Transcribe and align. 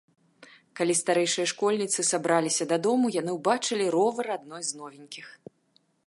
Калі 0.79 0.93
старэйшыя 0.99 1.45
школьніцы 1.51 2.05
сабраліся 2.11 2.67
дадому, 2.71 3.11
яны 3.21 3.31
ўбачылі 3.37 3.85
ровар 3.97 4.25
адной 4.37 4.61
з 4.71 4.81
новенькіх. 4.81 5.27